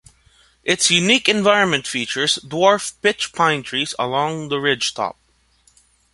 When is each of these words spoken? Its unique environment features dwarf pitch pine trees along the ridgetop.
Its 0.63 0.89
unique 0.89 1.29
environment 1.29 1.85
features 1.85 2.39
dwarf 2.41 2.93
pitch 3.03 3.33
pine 3.33 3.61
trees 3.61 3.93
along 3.99 4.49
the 4.49 4.55
ridgetop. 4.55 5.15